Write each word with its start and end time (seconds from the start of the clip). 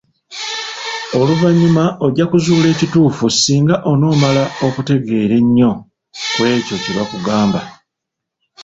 Oluvannyuma 1.19 1.83
ojja 2.05 2.25
kuzuula 2.31 2.67
ekituufu 2.73 3.25
singa 3.31 3.75
onoomala 3.91 4.43
okutegereza 4.67 5.35
ennyo 5.41 5.71
ku 6.33 6.39
ekyo 6.55 6.75
kye 6.83 6.91
bakugamba. 6.97 7.61